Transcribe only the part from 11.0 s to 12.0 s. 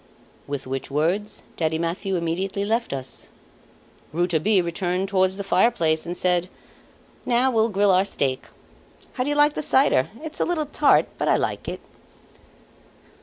but I like it."